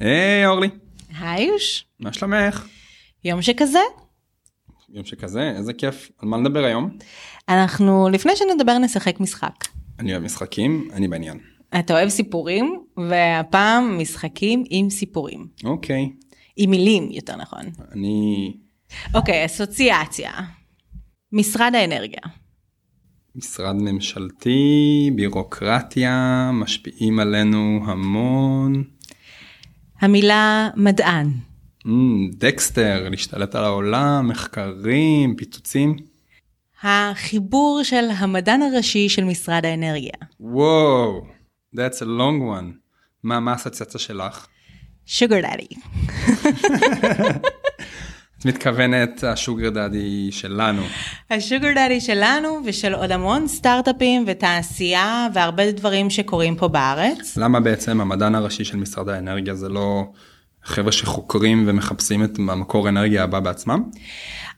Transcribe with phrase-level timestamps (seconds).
[0.00, 0.68] היי אורלי,
[1.18, 2.66] היי יוש, מה שלומך?
[3.24, 3.78] יום שכזה.
[4.88, 6.10] יום שכזה, איזה כיף.
[6.18, 6.96] על מה נדבר היום?
[7.48, 9.64] אנחנו לפני שנדבר נשחק משחק.
[9.98, 11.38] אני אוהב משחקים, אני בעניין.
[11.78, 15.46] אתה אוהב סיפורים, והפעם משחקים עם סיפורים.
[15.64, 16.08] אוקיי,
[16.56, 17.62] עם מילים יותר נכון.
[17.92, 18.52] אני
[19.14, 20.30] אוקיי, אסוציאציה.
[21.32, 22.20] משרד האנרגיה.
[23.34, 28.84] משרד ממשלתי, בירוקרטיה, משפיעים עלינו המון.
[30.00, 31.30] המילה מדען.
[31.86, 35.96] אמ, דקסטר, להשתלט על העולם, מחקרים, פיצוצים.
[36.82, 40.12] החיבור של המדען הראשי של משרד האנרגיה.
[40.40, 41.26] וואו,
[41.74, 42.76] that's a long one.
[43.22, 44.46] מה, מה האסוציאציה שלך?
[45.06, 45.66] שוגר דאדי.
[48.46, 50.82] מתכוונת השוגר דאדי שלנו.
[51.30, 57.36] השוגר דאדי שלנו ושל עוד המון סטארט-אפים ותעשייה והרבה דברים שקורים פה בארץ.
[57.36, 60.04] למה בעצם המדען הראשי של משרד האנרגיה זה לא
[60.64, 63.82] חבר'ה שחוקרים ומחפשים את המקור אנרגיה הבא בעצמם?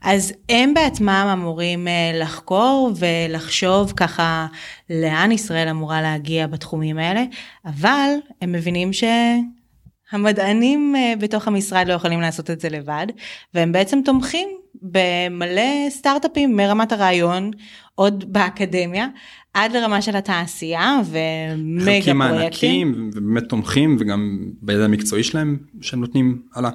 [0.02, 4.46] אז הם בעצמם אמורים אה, לחקור ולחשוב ככה
[4.90, 7.24] לאן ישראל אמורה להגיע בתחומים האלה,
[7.64, 8.10] אבל
[8.42, 9.57] הם מבינים שהמדענים
[10.14, 13.06] אה, בתוך המשרד לא יכולים לעשות את זה לבד,
[13.54, 14.48] והם בעצם תומכים
[14.82, 17.50] במלא סטארט-אפים מרמת הרעיון,
[17.94, 19.06] עוד באקדמיה,
[19.54, 22.88] עד לרמה של התעשייה ומגה חלקים פרויקטים.
[22.88, 26.70] מענקים ובאמת תומכים וגם בידע המקצועי שלהם שהם נותנים הלאה.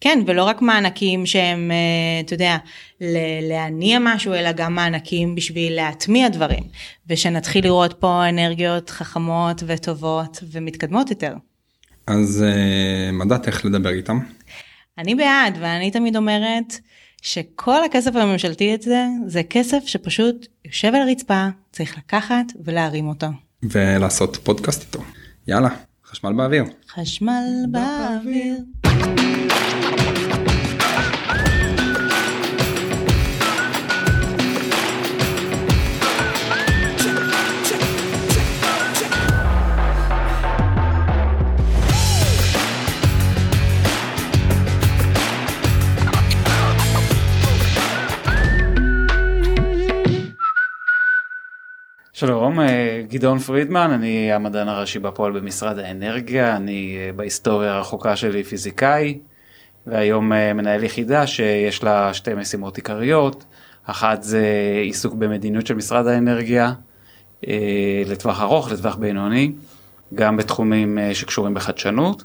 [0.00, 2.56] כן, ולא רק מענקים שהם, אה, אתה יודע,
[3.00, 6.62] ל- להניע משהו, אלא גם מענקים בשביל להטמיע דברים,
[7.08, 11.34] ושנתחיל לראות פה אנרגיות חכמות וטובות ומתקדמות יותר.
[12.10, 14.18] אז אה, מדעת איך לדבר איתם.
[14.98, 16.74] אני בעד, ואני תמיד אומרת
[17.22, 23.26] שכל הכסף הממשלתי הזה, זה כסף שפשוט יושב על הרצפה, צריך לקחת ולהרים אותו.
[23.62, 25.04] ולעשות פודקאסט איתו.
[25.48, 25.68] יאללה,
[26.06, 26.64] חשמל באוויר.
[26.88, 28.56] חשמל באוויר.
[53.10, 59.18] גדעון פרידמן, אני המדען הראשי בפועל במשרד האנרגיה, אני אה, בהיסטוריה הרחוקה שלי פיזיקאי,
[59.86, 63.44] והיום אה, מנהל יחידה שיש לה שתי משימות עיקריות,
[63.84, 64.44] אחת זה
[64.82, 66.72] עיסוק במדיניות של משרד האנרגיה,
[68.06, 69.52] לטווח ארוך, לטווח בינוני,
[70.14, 72.24] גם בתחומים שקשורים בחדשנות,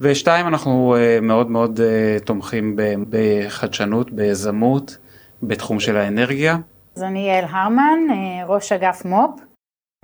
[0.00, 1.80] ושתיים, אנחנו מאוד מאוד
[2.24, 2.76] תומכים
[3.10, 4.96] בחדשנות, ביזמות,
[5.42, 6.56] בתחום של האנרגיה.
[6.96, 9.49] אז אני יעל הרמן, אה, ראש אגף מו"פ,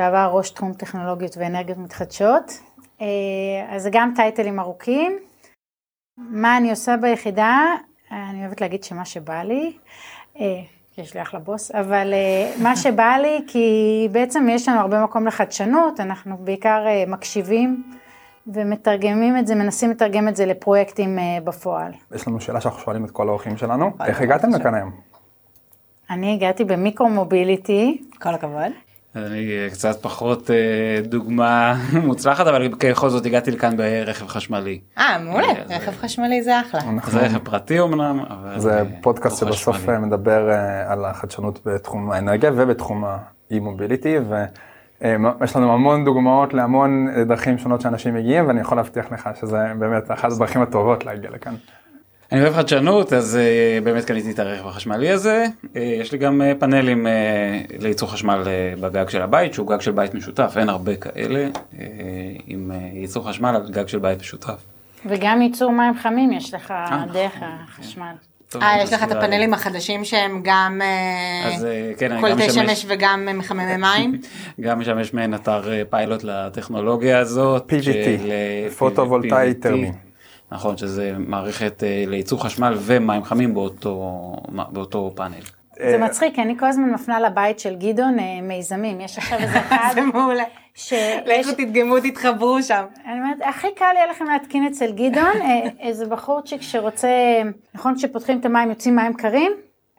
[0.00, 2.52] שעבר ראש תחום טכנולוגיות ואנרגיות מתחדשות.
[3.00, 3.06] אה,
[3.68, 5.18] אז זה גם טייטלים ארוכים.
[6.18, 7.64] מה אני עושה ביחידה?
[8.10, 9.76] אני אוהבת להגיד שמה שבא לי,
[10.40, 10.60] אה,
[10.98, 12.14] יש לי אחלה בוס, אבל
[12.62, 17.82] מה שבא לי, כי בעצם יש לנו הרבה מקום לחדשנות, אנחנו בעיקר מקשיבים
[18.46, 21.92] ומתרגמים את זה, מנסים לתרגם את זה לפרויקטים בפועל.
[22.14, 24.90] יש לנו שאלה שאנחנו שואלים את כל האורחים שלנו, איך הגעתם לכאן היום?
[26.10, 28.02] אני הגעתי במיקרו מוביליטי.
[28.22, 28.72] כל הכבוד.
[29.16, 30.56] אני אה, קצת פחות אה,
[31.02, 31.74] דוגמה
[32.06, 34.80] מוצלחת אבל ככל זאת הגעתי לכאן ברכב חשמלי.
[34.98, 36.80] אה, מעולה, אה, רכב חשמלי זה אחלה.
[37.06, 39.98] זה רכב פרטי אמנם, אבל זה אה, פודקאסט לא שבסוף חשמלי.
[39.98, 44.16] מדבר אה, על החדשנות בתחום האנרגיה ובתחום האי-מוביליטי,
[45.00, 50.10] ויש לנו המון דוגמאות להמון דרכים שונות שאנשים מגיעים, ואני יכול להבטיח לך שזה באמת
[50.10, 51.54] אחת הדרכים הטובות להגיע לכאן.
[52.32, 56.42] אני אוהב חדשנות אז אה, באמת קניתי את הרכב החשמלי הזה אה, יש לי גם
[56.42, 57.12] אה, פאנלים אה,
[57.78, 61.48] לייצור חשמל אה, בגג של הבית שהוא גג של בית משותף אין הרבה כאלה
[61.78, 61.84] אה,
[62.46, 64.66] עם אה, ייצור חשמל על גג של בית משותף.
[65.06, 67.46] וגם ייצור מים חמים יש לך נכון, דרך כן.
[67.64, 68.12] החשמל.
[68.62, 70.80] אה, יש לך את הפאנלים החדשים שהם גם
[71.46, 71.66] אז
[71.98, 74.20] כן, קולטי שמש וגם מחממי מים?
[74.60, 77.72] גם משמש מעין אתר פיילוט לטכנולוגיה הזאת.
[77.72, 78.28] PVT, של,
[78.78, 79.54] פוטו-וולטאי.
[79.54, 79.92] טרמי.
[80.52, 84.12] נכון שזה מערכת אה, לייצור חשמל ומים חמים באותו,
[84.48, 85.40] באותו פאנל.
[85.78, 89.60] זה מצחיק, כי אני כל הזמן מפנה לבית של גדעון אה, מיזמים, יש עכשיו איזה
[89.66, 90.44] אחד, זה מעולה.
[90.74, 92.84] שיש, לכו תדגמו, תתחברו שם.
[93.06, 97.08] אני אומרת, הכי קל יהיה לכם להתקין אצל גדעון, אה, איזה בחורצ'יק שרוצה,
[97.74, 99.52] נכון כשפותחים את המים יוצאים מים קרים,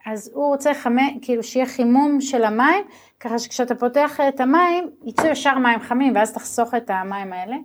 [0.06, 2.84] אז הוא רוצה חמי, כאילו שיהיה חימום של המים,
[3.20, 7.56] ככה שכשאתה פותח את המים, יצאו ישר מים חמים, ואז תחסוך את המים האלה.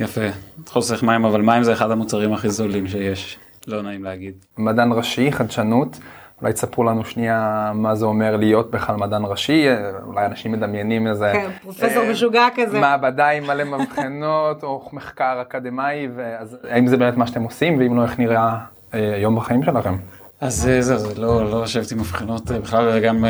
[0.00, 0.20] יפה,
[0.66, 4.34] חוסך מים אבל מים זה אחד המוצרים הכי זולים שיש, לא נעים להגיד.
[4.58, 5.98] מדען ראשי, חדשנות,
[6.42, 9.66] אולי תספרו לנו שנייה מה זה אומר להיות בכלל מדען ראשי,
[10.06, 11.30] אולי אנשים מדמיינים איזה...
[11.32, 12.80] כן, פרופסור משוגע כזה.
[12.80, 16.08] מעבדה עם מלא מבחנות, או מחקר אקדמאי,
[16.38, 18.58] אז האם זה באמת מה שאתם עושים, ואם לא, איך נראה
[18.92, 19.94] היום בחיים שלכם?
[20.40, 23.24] אז זהו, זה לא, לא לשבת עם מבחינות בכלל, וגם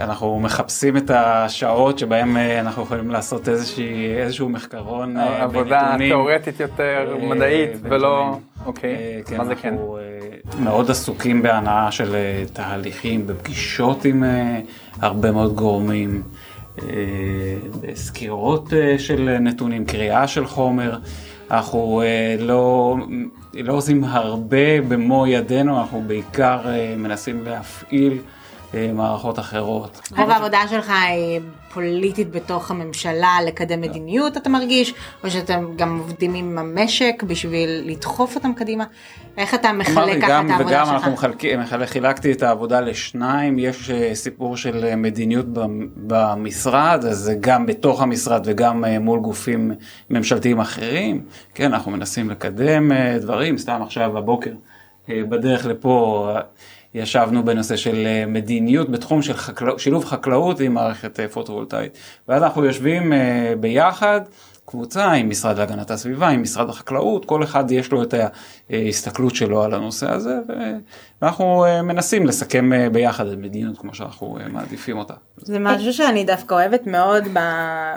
[0.00, 7.70] אנחנו מחפשים את השעות שבהם אנחנו יכולים לעשות איזושהי, איזשהו מחקרון עבודה תיאורטית יותר, מדעית,
[7.82, 9.74] ולא, אוקיי, כן, מה זה כן?
[10.58, 12.16] מאוד עסוקים בהנאה של
[12.52, 14.24] תהליכים, בפגישות עם
[15.00, 16.22] הרבה מאוד גורמים,
[17.80, 20.98] בסקירות של נתונים, קריאה של חומר.
[21.50, 22.02] אנחנו
[22.38, 22.96] לא,
[23.54, 26.60] לא עושים הרבה במו ידינו, אנחנו בעיקר
[26.96, 28.18] מנסים להפעיל
[28.74, 30.00] מערכות אחרות.
[30.18, 31.40] רוב העבודה שלך היא
[31.74, 34.94] פוליטית בתוך הממשלה לקדם מדיניות אתה מרגיש,
[35.24, 38.84] או שאתם גם עובדים עם המשק בשביל לדחוף אותם קדימה?
[39.36, 40.94] איך אתה מחלק ככה את העבודה וגם שלך?
[40.94, 45.46] אנחנו מחלקים, חילקתי את העבודה לשניים, יש סיפור של מדיניות
[45.96, 49.72] במשרד, אז זה גם בתוך המשרד וגם מול גופים
[50.10, 51.24] ממשלתיים אחרים.
[51.54, 54.52] כן, אנחנו מנסים לקדם דברים, סתם עכשיו בבוקר
[55.08, 56.28] בדרך לפה.
[56.94, 61.98] ישבנו בנושא של מדיניות בתחום של חקלא, שילוב חקלאות עם מערכת פוטו-וולטאית.
[62.28, 63.12] ואז אנחנו יושבים
[63.60, 64.20] ביחד,
[64.70, 68.14] קבוצה עם משרד להגנת הסביבה, עם משרד החקלאות, כל אחד יש לו את
[68.70, 70.38] ההסתכלות שלו על הנושא הזה,
[71.22, 75.14] ואנחנו מנסים לסכם ביחד את מדיניות כמו שאנחנו מעדיפים אותה.
[75.36, 77.24] זה משהו שאני דווקא אוהבת מאוד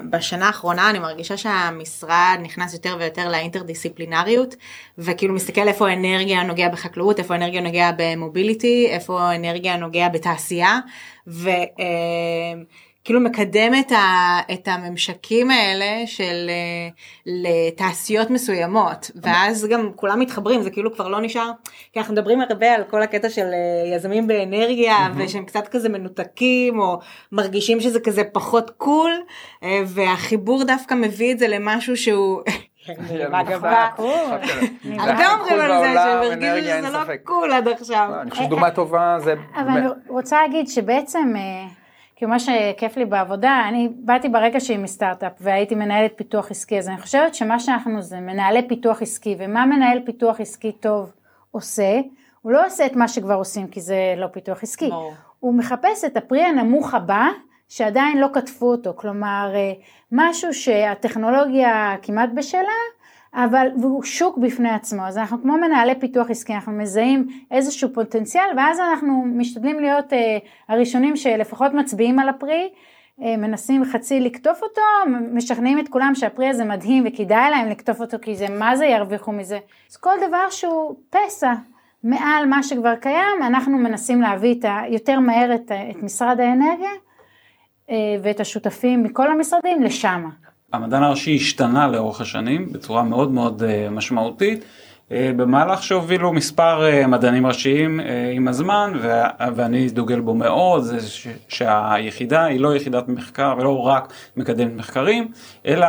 [0.10, 4.56] בשנה האחרונה, אני מרגישה שהמשרד נכנס יותר ויותר לאינטרדיסציפלינריות,
[4.98, 10.80] וכאילו מסתכל איפה האנרגיה נוגע בחקלאות, איפה האנרגיה נוגע במוביליטי, איפה האנרגיה נוגע בתעשייה,
[11.28, 11.50] ו...
[13.04, 16.50] כאילו מקדם את, ה, את הממשקים האלה של
[17.26, 21.52] לתעשיות מסוימות ואז גם כולם מתחברים זה כאילו כבר לא נשאר
[21.94, 23.46] כי אנחנו מדברים הרבה על כל הקטע של
[23.96, 25.22] יזמים באנרגיה mm-hmm.
[25.24, 27.00] ושהם קצת כזה מנותקים או
[27.32, 29.12] מרגישים שזה כזה פחות קול
[29.86, 32.42] והחיבור דווקא מביא את זה למשהו שהוא.
[35.00, 38.10] הרבה אומרים על זה שהם הרגישו שזה לא קול עד עכשיו.
[38.22, 39.34] אני חושב שדוגמה טובה זה.
[39.56, 41.34] אבל אני רוצה להגיד שבעצם.
[42.24, 46.90] כי מה שכיף לי בעבודה, אני באתי ברגע שהיא מסטארט-אפ והייתי מנהלת פיתוח עסקי, אז
[46.90, 51.12] אני חושבת שמה שאנחנו זה מנהלי פיתוח עסקי, ומה מנהל פיתוח עסקי טוב
[51.52, 52.00] עושה,
[52.42, 55.14] הוא לא עושה את מה שכבר עושים כי זה לא פיתוח עסקי, ברור.
[55.40, 57.28] הוא מחפש את הפרי הנמוך הבא
[57.70, 59.54] שעדיין לא כתבו אותו, כלומר
[60.12, 62.80] משהו שהטכנולוגיה כמעט בשלה,
[63.34, 68.50] אבל הוא שוק בפני עצמו, אז אנחנו כמו מנהלי פיתוח עסקי, אנחנו מזהים איזשהו פוטנציאל
[68.58, 70.38] ואז אנחנו משתדלים להיות אה,
[70.70, 72.70] הראשונים שלפחות מצביעים על הפרי,
[73.22, 74.82] אה, מנסים חצי לקטוף אותו,
[75.34, 79.32] משכנעים את כולם שהפרי הזה מדהים וכדאי להם לקטוף אותו כי זה מה זה ירוויחו
[79.32, 79.60] מזה,
[79.92, 81.54] אז כל דבר שהוא פסע
[82.04, 86.92] מעל מה שכבר קיים, אנחנו מנסים להביא את ה, יותר מהר את, את משרד האנרגיה
[87.90, 90.43] אה, ואת השותפים מכל המשרדים לשמה.
[90.74, 94.64] המדען הראשי השתנה לאורך השנים בצורה מאוד מאוד משמעותית.
[95.12, 98.00] במהלך שהובילו מספר מדענים ראשיים
[98.36, 98.94] עם הזמן
[99.56, 100.98] ואני דוגל בו מאוד זה
[101.48, 105.28] שהיחידה היא לא יחידת מחקר ולא רק מקדמת מחקרים
[105.66, 105.88] אלא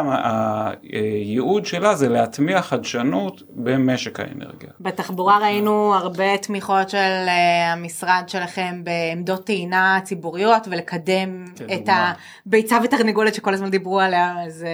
[0.93, 4.69] הייעוד שלה זה להטמיע חדשנות במשק האנרגיה.
[4.81, 7.27] בתחבורה ראינו הרבה תמיכות של
[7.73, 11.89] המשרד שלכם בעמדות טעינה ציבוריות ולקדם כן, את
[12.47, 14.67] הביצה ותרנגולת שכל הזמן דיברו עליה אז,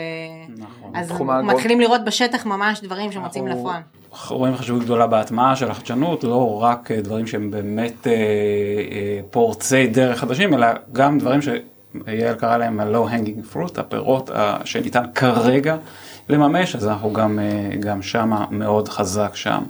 [0.59, 0.97] נכון.
[0.97, 1.13] אז
[1.45, 3.81] מתחילים לראות בשטח ממש דברים שמוצאים לפועל.
[4.29, 10.19] רואים חשיבות גדולה בהטמעה של החדשנות, לא רק דברים שהם באמת אה, אה, פורצי דרך
[10.19, 15.77] חדשים, אלא גם דברים שיעל קרא להם ה-low hanging fruit, הפירות אה, שניתן כרגע
[16.29, 19.63] לממש, אז אנחנו גם, אה, גם שמה מאוד חזק שם.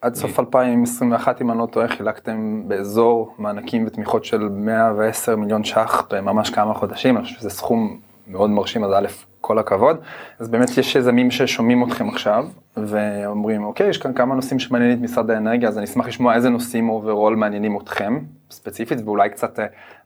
[0.00, 6.02] עד סוף 2021 אם אני לא טועה חילקתם באזור מענקים ותמיכות של 110 מיליון ש"ח
[6.10, 9.06] בממש כמה חודשים, אני חושב שזה סכום מאוד מרשים, אז א',
[9.40, 9.96] כל הכבוד.
[10.38, 15.02] אז באמת יש יזמים ששומעים אתכם עכשיו, ואומרים, אוקיי, יש כאן כמה נושאים שמעניינים את
[15.02, 18.18] משרד האנרגיה, אז אני אשמח לשמוע איזה נושאים overall מעניינים אתכם,
[18.50, 19.58] ספציפית, ואולי קצת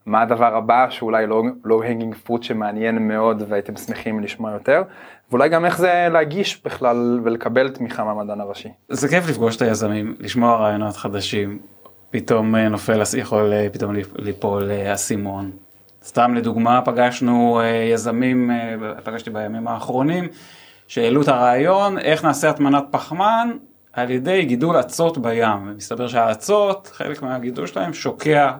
[0.06, 4.82] מה הדבר הבא שאולי לא, לא הנגינג פרוט שמעניין מאוד והייתם שמחים לשמוע יותר,
[5.30, 8.68] ואולי גם איך זה להגיש בכלל ולקבל תמיכה מהמדען הראשי.
[8.88, 11.58] זה כיף לפגוש את היזמים, לשמוע רעיונות חדשים,
[12.10, 15.50] פתאום נופל, יכול פתאום ליפול אסימון.
[16.04, 17.60] סתם לדוגמה פגשנו
[17.92, 18.50] יזמים,
[19.04, 20.28] פגשתי בימים האחרונים,
[20.88, 23.50] שהעלו את הרעיון איך נעשה הטמנת פחמן
[23.92, 25.76] על ידי גידול אצות בים.
[25.76, 28.50] מסתבר שהאצות, חלק מהגידול שלהם שוקע,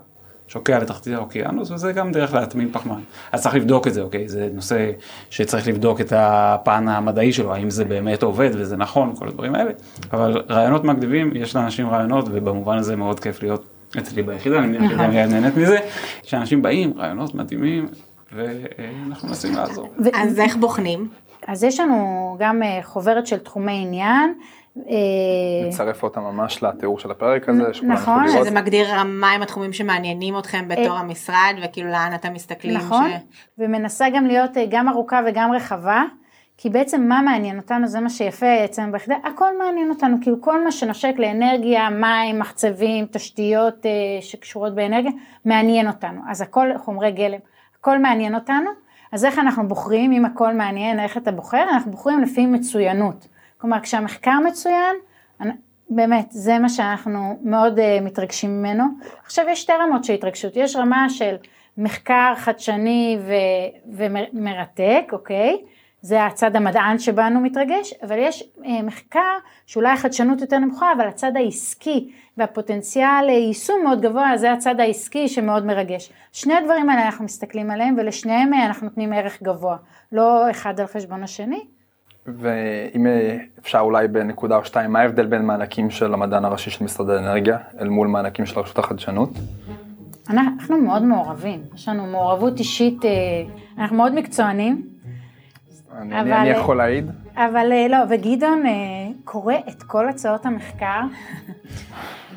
[0.49, 3.01] שוקע לתחתית האוקיינוס וזה גם דרך להטמין פחמן.
[3.33, 4.29] אז צריך לבדוק את זה, אוקיי?
[4.29, 4.91] זה נושא
[5.31, 9.71] שצריך לבדוק את הפן המדעי שלו, האם זה באמת עובד וזה נכון, כל הדברים האלה.
[10.13, 13.65] אבל רעיונות מקדימים, יש לאנשים רעיונות ובמובן הזה מאוד כיף להיות
[13.99, 15.79] אצלי ביחידה, אני מניח שגם יעל נהנית מזה,
[16.23, 17.87] שאנשים באים, רעיונות מדהימים,
[18.33, 19.89] ואנחנו מנסים לעזור.
[20.15, 21.09] אז איך בוחנים?
[21.47, 24.35] אז יש לנו גם אה, חוברת של תחומי עניין.
[24.77, 28.49] אה, נצרף אותה ממש לתיאור של הפרק הזה, שכולם נכון, לראות.
[28.49, 32.77] מגדיר מהם התחומים שמעניינים אתכם בתור המשרד וכאילו לאן אתם מסתכלים.
[32.77, 33.11] נכון.
[33.59, 36.03] ומנסה גם להיות אה, גם ארוכה וגם רחבה,
[36.63, 40.65] כי בעצם מה מעניין אותנו, זה מה שיפה אצלנו ביחידה, הכל מעניין אותנו, כאילו כל
[40.65, 43.91] מה שנושק לאנרגיה, מים, מחצבים, תשתיות אה,
[44.21, 45.11] שקשורות באנרגיה,
[45.45, 46.21] מעניין אותנו.
[46.29, 47.39] אז הכל חומרי גלם,
[47.79, 48.71] הכל מעניין אותנו,
[49.13, 51.63] אז איך אנחנו בוחרים, אם הכל מעניין, איך אתה בוחר?
[51.63, 53.29] אנחנו בוחרים לפי מצוינות.
[53.59, 54.97] כלומר, כשהמחקר מצוין,
[55.91, 58.85] באמת, זה מה שאנחנו מאוד uh, מתרגשים ממנו.
[59.25, 61.35] עכשיו, יש שתי רמות של התרגשות, יש רמה של
[61.79, 63.97] מחקר חדשני ו-
[64.33, 65.59] ומרתק, אוקיי?
[66.03, 71.33] זה הצד המדען שבנו מתרגש, אבל יש uh, מחקר שאולי החדשנות יותר נמוכה, אבל הצד
[71.37, 76.13] העסקי והפוטנציאל אה, יישום מאוד גבוה, זה הצד העסקי שמאוד מרגש.
[76.33, 79.77] שני הדברים האלה אנחנו מסתכלים עליהם, ולשניהם אה, אנחנו נותנים ערך גבוה,
[80.13, 81.61] לא אחד על חשבון השני.
[82.27, 86.85] ואם אה, אפשר אולי בנקודה או שתיים, מה ההבדל בין מענקים של המדען הראשי של
[86.85, 89.31] משרד האנרגיה אל מול מענקים של רשות החדשנות?
[90.31, 93.11] אנחנו מאוד מעורבים, יש לנו מעורבות אישית, אה,
[93.79, 94.92] אנחנו מאוד מקצוענים,
[96.01, 97.11] אני, אבל- אני יכול להעיד.
[97.37, 98.73] אבל אה, לא, וגדעון אה,
[99.25, 101.01] קורא את כל הצעות המחקר,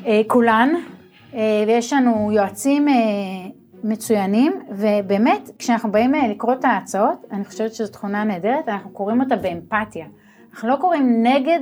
[0.06, 0.68] אה, כולן,
[1.34, 2.94] אה, ויש לנו יועצים אה,
[3.84, 9.20] מצוינים, ובאמת, כשאנחנו באים אה, לקרוא את ההצעות, אני חושבת שזו תכונה נהדרת, אנחנו קוראים
[9.20, 10.06] אותה באמפתיה.
[10.52, 11.60] אנחנו לא קוראים נגד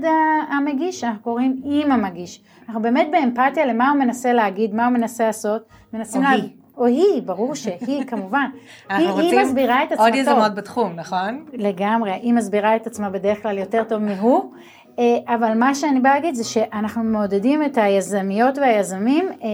[0.50, 2.42] המגיש, אנחנו קוראים עם המגיש.
[2.68, 6.30] אנחנו באמת באמפתיה למה הוא מנסה להגיד, מה הוא מנסה לעשות, מנסים או לה...
[6.30, 6.48] היא.
[6.76, 8.47] או היא, ברור שהיא, כמובן.
[8.88, 10.21] היא, היא מסבירה את עצמה עוד טוב.
[10.21, 11.45] יזמות בתחום, נכון?
[11.52, 14.50] לגמרי, היא מסבירה את עצמה בדרך כלל יותר טוב מהוא,
[14.99, 19.49] אה, אבל מה שאני באה להגיד זה שאנחנו מעודדים את היזמיות והיזמים אה,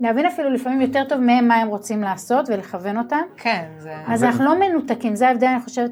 [0.00, 3.94] להבין אפילו לפעמים יותר טוב מהם מה הם רוצים לעשות ולכוון אותם, כן, זה...
[4.06, 5.90] אז אנחנו לא מנותקים, זה ההבדל אני חושבת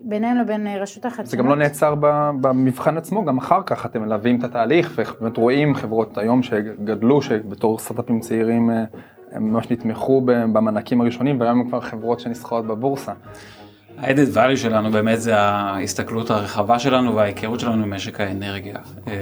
[0.00, 1.26] בינינו לבין אה, רשות החדשנות.
[1.26, 1.94] זה גם לא נעצר
[2.40, 7.78] במבחן עצמו, גם אחר כך אתם מלווים את התהליך, ובאמת רואים חברות היום שגדלו, שבתור
[7.78, 8.70] סטארט-אפים צעירים
[9.32, 13.12] הם ממש נתמכו במענקים הראשונים, והיום הם כבר חברות שנסחרות בבורסה.
[14.00, 18.76] ה-added value שלנו באמת זה ההסתכלות הרחבה שלנו וההיכרות שלנו עם משק האנרגיה.
[19.08, 19.12] אה,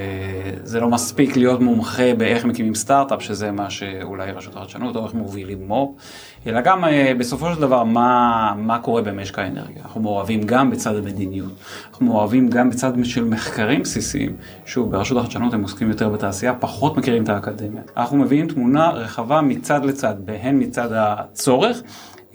[0.62, 5.14] זה לא מספיק להיות מומחה באיך מקימים סטארט-אפ, שזה מה שאולי רשות החדשנות, או איך
[5.14, 6.00] מובילים מו"פ,
[6.46, 9.82] אלא גם אה, בסופו של דבר מה, מה קורה במשק האנרגיה.
[9.82, 11.52] אנחנו מעורבים גם בצד המדיניות,
[11.90, 16.96] אנחנו מעורבים גם בצד של מחקרים בסיסיים, שוב, ברשות החדשנות הם עוסקים יותר בתעשייה, פחות
[16.96, 17.82] מכירים את האקדמיה.
[17.96, 21.82] אנחנו מביאים תמונה רחבה מצד לצד, בהן מצד הצורך.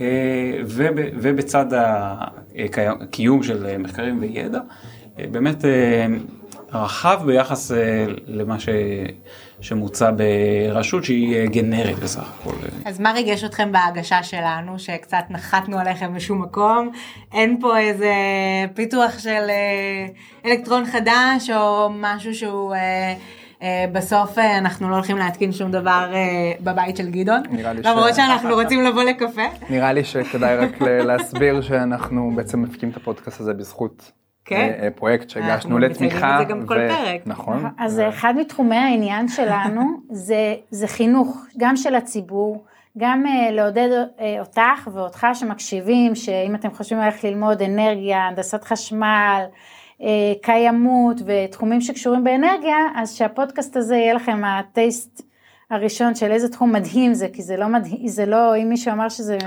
[0.04, 0.88] אה, וב-
[1.22, 1.66] ובצד
[3.02, 4.60] הקיום של אה, מחקרים וידע,
[5.20, 6.06] אה, באמת אה,
[6.74, 8.70] רחב ביחס אה, למה ש-
[9.62, 12.54] שמוצע ברשות שהיא אה, גנרית בסך הכל.
[12.86, 16.92] אז מה ריגש אתכם בהגשה שלנו, שקצת נחתנו עליכם בשום מקום?
[17.34, 18.14] אין פה איזה
[18.74, 20.06] פיתוח של אה,
[20.46, 22.74] אלקטרון חדש, או משהו שהוא...
[23.64, 28.16] אה, בסוף אה, אנחנו לא הולכים להתקין שום דבר אה, בבית של גדעון, ש- למרות
[28.16, 29.42] שאנחנו רוצים לבוא לקפה.
[29.70, 34.12] נראה לי שכדאי רק להסביר שאנחנו בעצם מפיקים את הפודקאסט הזה בזכות
[34.46, 34.90] כן.
[34.96, 36.42] פרויקט שהגשנו אנחנו מציינים לתמיכה.
[36.42, 37.22] את זה גם כל פרק.
[37.26, 37.66] נכון.
[37.78, 39.82] אז אחד מתחומי העניין שלנו
[40.28, 42.66] זה, זה חינוך, גם של הציבור,
[42.98, 48.64] גם uh, לעודד uh, אותך ואותך שמקשיבים, שאם אתם חושבים על איך ללמוד אנרגיה, הנדסת
[48.64, 49.44] חשמל,
[50.42, 55.22] קיימות ותחומים שקשורים באנרגיה, אז שהפודקאסט הזה יהיה לכם הטייסט
[55.70, 59.10] הראשון של איזה תחום מדהים זה, כי זה לא מדהים, זה לא, אם מישהו אמר
[59.10, 59.38] שזה...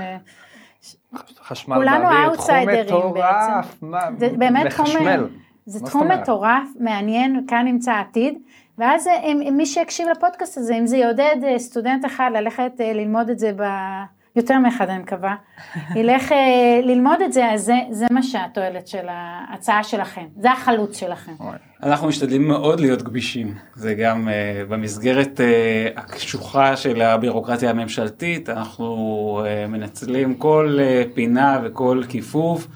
[1.43, 3.77] חשמל באוויר, תחום מטורף.
[3.81, 5.27] מה- זה באמת תחום, לחשמל.
[5.65, 6.07] זה תחום?
[6.11, 8.37] מטורף, מעניין, כאן נמצא העתיד,
[8.77, 12.93] ואז אם, אם מי שיקשיב לפודקאסט הזה, אם זה יעודד אה, סטודנט אחד ללכת אה,
[12.93, 13.63] ללמוד את זה ב...
[14.37, 15.35] יותר מאחד אני מקווה,
[15.99, 20.99] ילך אה, ללמוד את זה, אז זה, זה מה שהתועלת של ההצעה שלכם, זה החלוץ
[20.99, 21.31] שלכם.
[21.83, 29.41] אנחנו משתדלים מאוד להיות גמישים, זה גם uh, במסגרת uh, הקשוחה של הבירוקרטיה הממשלתית, אנחנו
[29.43, 32.67] uh, מנצלים כל uh, פינה וכל כיפוף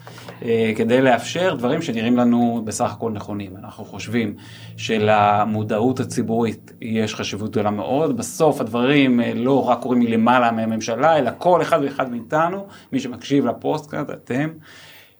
[0.76, 3.52] כדי לאפשר דברים שנראים לנו בסך הכל נכונים.
[3.58, 4.36] אנחנו חושבים
[4.78, 11.32] שלמודעות הציבורית יש חשיבות גדולה מאוד, בסוף הדברים uh, לא רק קורים מלמעלה מהממשלה, אלא
[11.38, 14.50] כל אחד ואחד מאיתנו, מי שמקשיב לפוסטקאסט, אתם.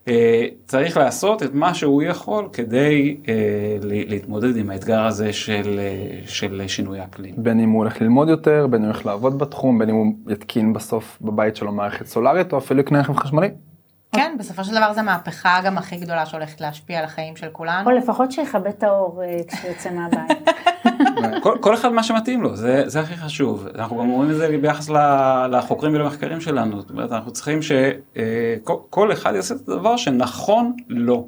[0.08, 3.34] אה, צריך לעשות את מה שהוא יכול כדי אה,
[3.82, 7.34] להתמודד עם האתגר הזה של, אה, של שינוי האקלים.
[7.38, 10.06] בין אם הוא הולך ללמוד יותר, בין אם הוא הולך לעבוד בתחום, בין אם הוא
[10.30, 13.48] יתקין בסוף בבית שלו מערכת סולארית, או אפילו יקנה רכב חשמלי.
[14.16, 17.90] כן, בסופו של דבר זו המהפכה גם הכי גדולה שהולכת להשפיע על החיים של כולנו.
[17.90, 20.50] או לפחות שיכבה את האור אה, כשהוא יוצא מהבית.
[21.44, 23.68] כל, כל אחד מה שמתאים לו, זה, זה הכי חשוב.
[23.76, 24.90] אנחנו גם רואים את זה ביחס
[25.52, 26.82] לחוקרים ולמחקרים שלנו.
[26.82, 31.28] זאת אומרת, אנחנו צריכים שכל אחד יעשה את הדבר שנכון לו,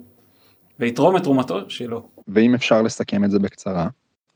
[0.79, 2.03] ויתרום את תרומתו שלו.
[2.27, 3.87] ואם אפשר לסכם את זה בקצרה,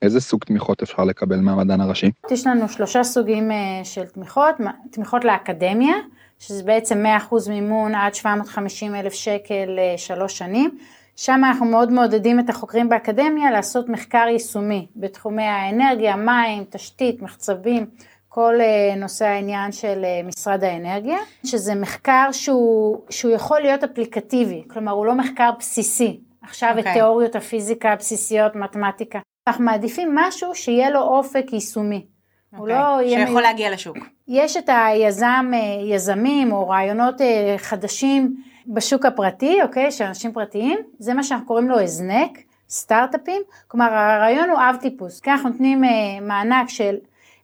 [0.01, 2.11] איזה סוג תמיכות אפשר לקבל מהמדען הראשי?
[2.31, 4.55] יש לנו שלושה סוגים אה, של תמיכות,
[4.91, 5.95] תמיכות לאקדמיה,
[6.39, 10.77] שזה בעצם 100% מימון עד 750 אלף שקל לשלוש שנים.
[11.15, 17.85] שם אנחנו מאוד מעודדים את החוקרים באקדמיה לעשות מחקר יישומי בתחומי האנרגיה, מים, תשתית, מחצבים,
[18.29, 24.63] כל אה, נושא העניין של אה, משרד האנרגיה, שזה מחקר שהוא, שהוא יכול להיות אפליקטיבי,
[24.67, 26.73] כלומר הוא לא מחקר בסיסי, עכשיו okay.
[26.73, 26.93] את אוקיי.
[26.93, 32.05] תיאוריות הפיזיקה הבסיסיות, מתמטיקה, אנחנו מעדיפים משהו שיהיה לו אופק יישומי.
[32.53, 32.57] Okay.
[32.57, 33.07] הוא לא אוקיי.
[33.07, 33.27] יהיה...
[33.27, 33.97] שיכול להגיע לשוק.
[34.27, 35.59] יש את היזם, אה,
[35.95, 37.15] יזמים או רעיונות
[37.57, 38.35] חדשים
[38.67, 42.37] בשוק הפרטי, אוקיי, של אנשים פרטיים, זה מה שאנחנו קוראים לו הזנק,
[42.69, 45.89] סטארט-אפים, כלומר הרעיון הוא אב טיפוס, כי אנחנו נותנים אה,
[46.21, 46.95] מענק של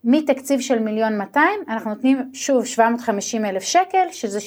[0.03, 4.39] מתקציב של מיליון 200, אנחנו נותנים שוב 750 אלף שקל, שזה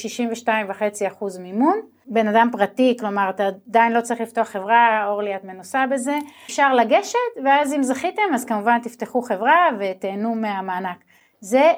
[0.46, 5.44] 62.5 אחוז מימון, בן אדם פרטי, כלומר אתה עדיין לא צריך לפתוח חברה, אורלי את
[5.44, 10.98] מנוסה בזה, אפשר לגשת ואז אם זכיתם אז כמובן תפתחו חברה ותהנו מהמענק.
[11.40, 11.72] זה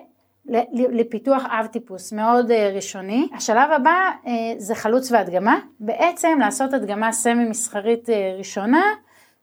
[0.75, 3.29] לפיתוח אב טיפוס מאוד אה, ראשוני.
[3.35, 8.83] השלב הבא אה, זה חלוץ והדגמה, בעצם לעשות הדגמה סמי מסחרית אה, ראשונה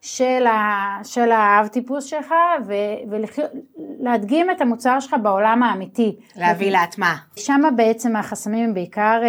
[0.00, 2.34] של, ה, של האב טיפוס שלך
[4.00, 6.16] ולהדגים את המוצר שלך בעולם האמיתי.
[6.36, 7.16] להביא להטמעה.
[7.36, 9.20] שם בעצם החסמים הם בעיקר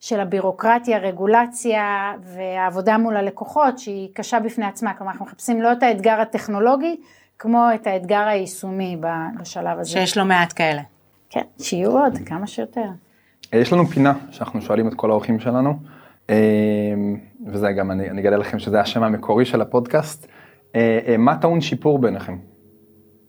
[0.00, 5.82] של הבירוקרטיה, רגולציה והעבודה מול הלקוחות שהיא קשה בפני עצמה, כלומר אנחנו מחפשים לא את
[5.82, 6.96] האתגר הטכנולוגי
[7.38, 8.96] כמו את האתגר היישומי
[9.40, 9.90] בשלב הזה.
[9.90, 10.82] שיש לא מעט כאלה.
[11.30, 12.86] כן, שיהיו עוד כמה שיותר.
[13.52, 15.74] יש לנו פינה שאנחנו שואלים את כל האורחים שלנו,
[16.30, 16.36] אה,
[17.46, 20.26] וזה גם, אני, אני אגלה לכם שזה השם המקורי של הפודקאסט.
[20.76, 22.36] אה, אה, מה טעון שיפור ביניכם?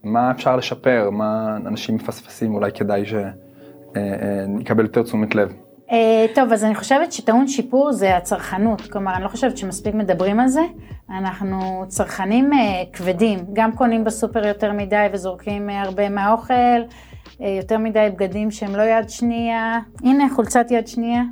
[0.04, 1.10] מה אפשר לשפר?
[1.10, 2.56] מה אנשים מפספסים?
[2.56, 5.54] אולי כדאי שנקבל יותר תשומת לב.
[5.89, 5.91] Uh,
[6.36, 10.48] טוב, אז אני חושבת שטעון שיפור זה הצרכנות, כלומר, אני לא חושבת שמספיק מדברים על
[10.48, 10.62] זה.
[11.10, 12.55] אנחנו צרכנים uh,
[12.93, 18.75] כבדים, גם קונים בסופר יותר מדי וזורקים uh, הרבה מהאוכל, uh, יותר מדי בגדים שהם
[18.75, 19.80] לא יד שנייה.
[20.04, 21.23] הנה, חולצת יד שנייה.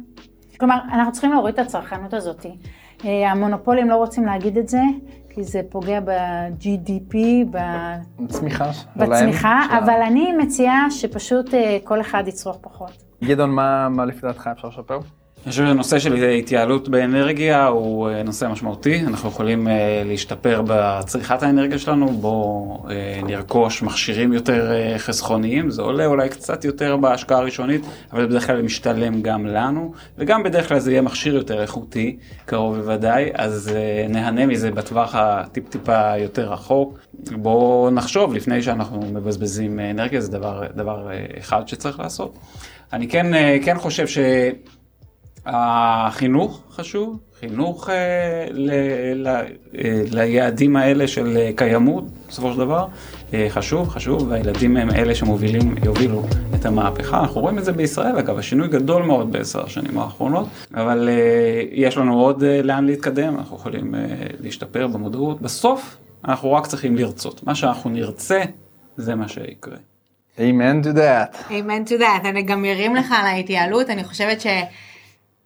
[0.60, 2.46] כלומר, אנחנו צריכים להוריד את הצרכנות הזאת.
[2.46, 4.82] Uh, המונופולים לא רוצים להגיד את זה,
[5.30, 7.16] כי זה פוגע ב-GDP,
[8.20, 13.07] בצמיחה, בצמיחה, אבל אני מציעה שפשוט uh, כל אחד יצרוך פחות.
[13.24, 15.00] גדעון, מה, מה לפי דעתך אפשר לשפר?
[15.48, 21.44] אני חושב שהנושא של התייעלות באנרגיה הוא אה, נושא משמעותי, אנחנו יכולים אה, להשתפר בצריכת
[21.44, 27.82] האנרגיה שלנו, בואו אה, נרכוש מכשירים יותר חסכוניים, זה עולה אולי קצת יותר בהשקעה הראשונית,
[28.14, 32.78] אבל בדרך כלל משתלם גם לנו, וגם בדרך כלל זה יהיה מכשיר יותר איכותי, קרוב
[32.78, 33.72] בוודאי, אז
[34.10, 37.00] נהנה מזה בטווח הטיפ-טיפה יותר רחוק.
[37.32, 42.38] בואו נחשוב לפני שאנחנו מבזבזים אנרגיה, זה דבר, דבר אחד שצריך לעשות.
[42.94, 43.28] אני כן,
[43.66, 44.08] כן חושב
[45.48, 48.72] שהחינוך חשוב, חינוך אה, ל,
[49.16, 49.44] ל, אה,
[50.12, 52.88] ליעדים האלה של קיימות, בסופו של דבר,
[53.34, 56.24] אה, חשוב, חשוב, והילדים הם אלה שמובילים, יובילו
[56.56, 57.20] את המהפכה.
[57.20, 61.10] אנחנו רואים את זה בישראל, אגב, השינוי גדול מאוד בעשר השנים האחרונות, אבל
[61.72, 63.96] יש לנו עוד לאן להתקדם, אנחנו יכולים
[64.40, 65.42] להשתפר במודעות.
[65.42, 67.44] בסוף, אנחנו רק צריכים לרצות.
[67.44, 68.44] מה שאנחנו נרצה,
[68.98, 69.78] זה מה שיקרה.
[70.38, 71.50] Amen to that.
[71.50, 72.26] Amen to that.
[72.26, 74.48] אני גם מרים לך על ההתייעלות, אני חושבת ש...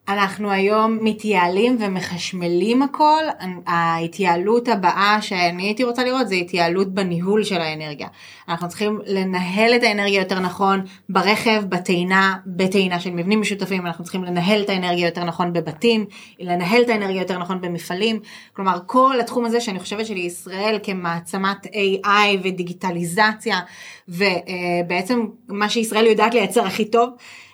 [0.07, 3.23] אנחנו היום מתייעלים ומחשמלים הכל,
[3.67, 8.07] ההתייעלות הבאה שאני הייתי רוצה לראות זה התייעלות בניהול של האנרגיה.
[8.49, 14.23] אנחנו צריכים לנהל את האנרגיה יותר נכון ברכב, בטעינה, בטעינה של מבנים משותפים, אנחנו צריכים
[14.23, 16.05] לנהל את האנרגיה יותר נכון בבתים,
[16.39, 18.19] לנהל את האנרגיה יותר נכון במפעלים,
[18.53, 23.59] כלומר כל התחום הזה שאני חושבת שלישראל כמעצמת AI ודיגיטליזציה
[24.07, 27.09] ובעצם מה שישראל יודעת לייצר הכי טוב.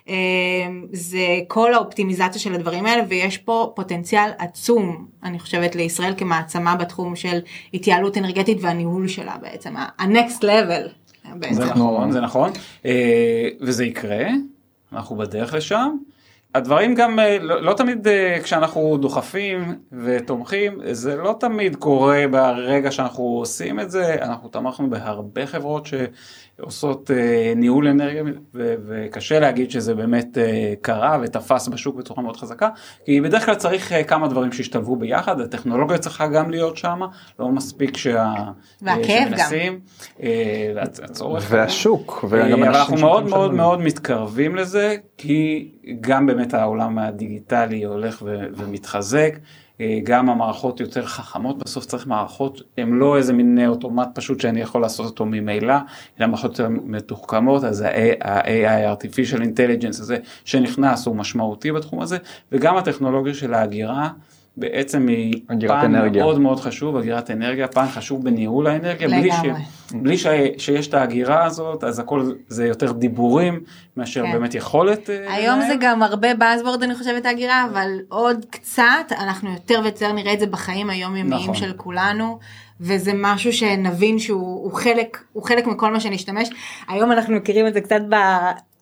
[0.08, 0.14] אמ,
[0.92, 7.16] זה כל האופטימיזציה של הדברים האלה ויש פה פוטנציאל עצום אני חושבת לישראל כמעצמה בתחום
[7.16, 7.40] של
[7.74, 10.90] התייעלות אנרגטית והניהול שלה בעצם ה-next level.
[11.52, 12.52] זה נכון זה נכון
[12.86, 14.28] אה, וזה יקרה
[14.94, 15.98] אנחנו בדרך לשם.
[16.56, 22.92] הדברים גם אה, לא, לא תמיד אה, כשאנחנו דוחפים ותומכים זה לא תמיד קורה ברגע
[22.92, 29.72] שאנחנו עושים את זה אנחנו תמכנו בהרבה חברות שעושות אה, ניהול אנרגיה ו- וקשה להגיד
[29.72, 30.38] שזה באמת
[30.82, 32.70] קרה ותפס בשוק בצורה מאוד חזקה
[33.06, 37.00] כי בדרך כלל צריך כמה דברים שישתלבו ביחד הטכנולוגיה צריכה גם להיות שם
[37.40, 38.34] לא מספיק שה...
[38.82, 39.80] והכאב גם.
[41.04, 42.26] הצורך והשוק.
[42.30, 49.34] וגם אנחנו מאוד מאוד מאוד מתקרבים לזה כי גם באמת העולם הדיגיטלי הולך ו- ומתחזק,
[49.82, 54.62] אה, גם המערכות יותר חכמות, בסוף צריך מערכות, הן לא איזה מין אוטומט פשוט שאני
[54.62, 55.76] יכול לעשות אותו ממילא,
[56.20, 62.18] אלא מערכות יותר מתוחכמות, אז ה-AI, artificial intelligence הזה שנכנס הוא משמעותי בתחום הזה,
[62.52, 64.10] וגם הטכנולוגיה של ההגירה.
[64.58, 66.24] בעצם היא פן אנרגיה.
[66.24, 69.62] מאוד מאוד חשוב, אגירת אנרגיה, פן חשוב בניהול האנרגיה, בלי, ש, לגמרי.
[69.92, 73.60] בלי ש, שיש את ההגירה הזאת, אז הכל זה יותר דיבורים
[73.98, 74.32] מאשר כן.
[74.32, 75.10] באמת יכולת.
[75.10, 75.68] אה, היום לנהל.
[75.68, 80.40] זה גם הרבה buzzword אני חושבת ההגירה, אבל עוד קצת אנחנו יותר ויותר נראה את
[80.40, 81.56] זה בחיים היומיומיים נכון.
[81.56, 82.40] של כולנו.
[82.82, 86.50] וזה משהו שנבין שהוא הוא חלק, הוא חלק מכל מה שנשתמש.
[86.88, 88.02] היום אנחנו מכירים את זה קצת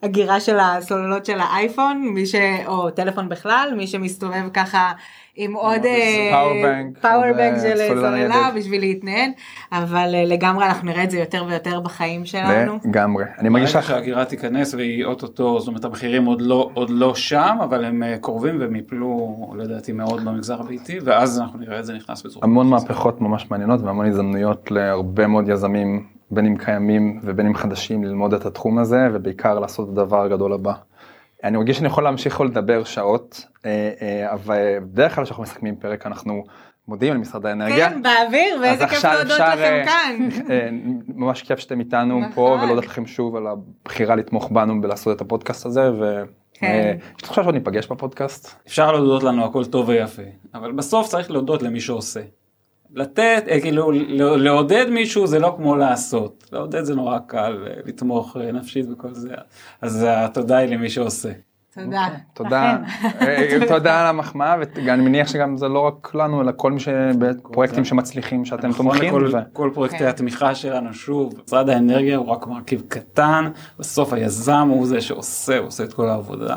[0.02, 2.36] בהגירה של הסוללות של האייפון, מי ש...
[2.66, 4.92] או טלפון בכלל, מי שמסתובב ככה
[5.36, 5.82] עם עוד
[6.32, 8.52] פאורבנק, פאורבנק או של בסוללה סוללה.
[8.56, 9.30] בשביל להתנהל,
[9.72, 12.80] אבל אה, לגמרי אנחנו נראה את זה יותר ויותר בחיים שלנו.
[12.86, 13.26] לגמרי.
[13.40, 17.86] אני מרגיש לך, שההגירה תיכנס והיא אוטוטו, זאת אומרת המחירים עוד לא, לא שם, אבל
[17.86, 22.26] הם אה, קרובים והם יפלו לדעתי מאוד במגזר הביתי, ואז אנחנו נראה את זה נכנס
[22.26, 22.44] בצורה.
[22.44, 22.66] המון.
[22.70, 28.34] מהפכות ממש מעניינות והמון הזדמנויות להרבה מאוד יזמים, בין אם קיימים ובין אם חדשים, ללמוד
[28.34, 30.74] את התחום הזה ובעיקר לעשות את הדבר הגדול הבא.
[31.46, 36.06] אני מרגיש שאני יכול להמשיך לדבר שעות, אה, אה, אבל בדרך כלל כשאנחנו מסכמים פרק
[36.06, 36.44] אנחנו
[36.88, 37.90] מודיעים למשרד האנרגיה.
[37.90, 40.30] כן, באוויר, ואיזה אז כיף עכשיו להודות אפשר, לכם אה, כאן.
[41.22, 42.32] ממש כיף שאתם איתנו נכון.
[42.32, 46.98] פה ולהודות לכם שוב על הבחירה לתמוך בנו ולעשות את הפודקאסט הזה ויש כן.
[46.98, 48.56] לי תחושה שעוד ניפגש בפודקאסט.
[48.68, 50.22] אפשר להודות לנו הכל טוב ויפה,
[50.54, 52.22] אבל בסוף צריך להודות למי שעושה.
[52.96, 56.44] לתת, אה, כאילו, ל- לעודד מישהו זה לא כמו לעשות.
[56.52, 59.30] לעודד זה נורא קל, אה, לתמוך אה, נפשית וכל זה.
[59.82, 61.30] אז התודה היא למי שעושה.
[61.84, 62.08] תודה.
[62.34, 62.78] תודה,
[63.22, 64.56] אה, תודה על המחמאה
[64.86, 69.14] ואני מניח שגם זה לא רק לנו אלא כל מי שבפרויקטים שמצליחים שאתם נכון תומכים.
[69.54, 70.08] כל פרויקטי כן.
[70.08, 75.68] התמיכה שלנו, שוב, משרד האנרגיה הוא רק מרכיב קטן, בסוף היזם הוא זה שעושה, הוא
[75.68, 76.56] עושה את כל העבודה.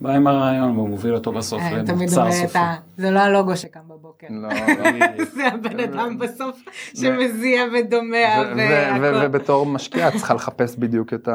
[0.00, 2.58] בא עם הרעיון והוא מוביל אותו בסוף למוצר סופי.
[2.98, 4.26] זה לא הלוגו שקם בבוקר.
[4.30, 4.48] לא,
[5.34, 6.56] זה הבן אדם בסוף
[6.94, 9.20] שמזיע ודומע והכל.
[9.24, 11.28] ובתור משקיע את צריכה לחפש בדיוק את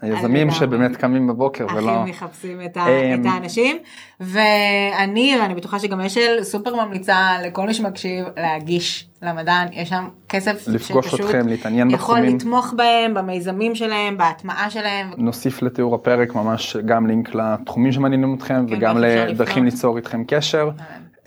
[0.00, 0.50] היזמים.
[0.50, 2.00] שבאמת קמים בבוקר ולא...
[2.00, 2.76] הכי מחפשים את
[3.24, 3.76] האנשים
[4.20, 10.68] ואני ואני בטוחה שגם אשל סופר ממליצה לכל מי שמקשיב להגיש למדען יש שם כסף
[10.68, 12.36] לפגוש אתכם, להתעניין יכול בתחומים.
[12.36, 18.66] לתמוך בהם במיזמים שלהם בהטמעה שלהם נוסיף לתיאור הפרק ממש גם לינק לתחומים שמעניינים אתכם
[18.68, 19.64] כן, וגם לדרכים.
[19.64, 20.70] ליצור איתכם קשר.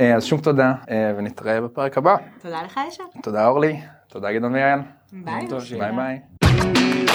[0.01, 2.15] אה, אז שוב תודה אה, ונתראה בפרק הבא.
[2.41, 4.79] תודה לך אשל תודה אורלי, תודה גדעון ויעל.
[5.11, 5.47] ביי.
[5.79, 7.10] ביי ביי.